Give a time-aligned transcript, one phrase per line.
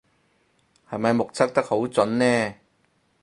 [0.89, 2.55] 係咪目測得好準呢